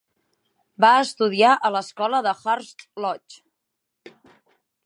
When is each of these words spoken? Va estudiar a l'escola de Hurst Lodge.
Va 0.85 0.89
estudiar 1.01 1.51
a 1.53 1.71
l'escola 1.75 2.23
de 2.29 2.35
Hurst 2.39 2.87
Lodge. 3.05 4.17